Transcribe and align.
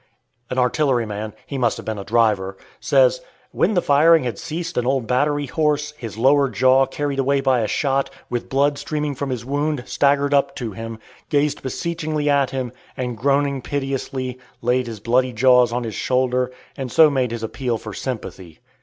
An 0.49 0.57
artilleryman 0.57 1.33
he 1.45 1.59
must 1.59 1.77
have 1.77 1.85
been 1.85 1.99
a 1.99 2.03
driver 2.03 2.57
says: 2.79 3.21
when 3.51 3.75
the 3.75 3.83
firing 3.83 4.23
had 4.23 4.39
ceased 4.39 4.75
an 4.75 4.87
old 4.87 5.05
battery 5.05 5.45
horse, 5.45 5.91
his 5.95 6.17
lower 6.17 6.49
jaw 6.49 6.87
carried 6.87 7.19
away 7.19 7.39
by 7.39 7.59
a 7.59 7.67
shot, 7.67 8.09
with 8.27 8.49
blood 8.49 8.79
streaming 8.79 9.13
from 9.13 9.29
his 9.29 9.45
wound, 9.45 9.83
staggered 9.85 10.33
up 10.33 10.55
to 10.55 10.71
him, 10.71 10.97
gazed 11.29 11.61
beseechingly 11.61 12.31
at 12.31 12.49
him, 12.49 12.71
and, 12.97 13.15
groaning 13.15 13.61
piteously, 13.61 14.39
laid 14.63 14.87
his 14.87 14.99
bloody 14.99 15.33
jaws 15.33 15.71
on 15.71 15.83
his 15.83 15.93
shoulder, 15.93 16.51
and 16.75 16.91
so 16.91 17.11
made 17.11 17.29
his 17.29 17.43
appeal 17.43 17.77
for 17.77 17.93
sympathy. 17.93 18.57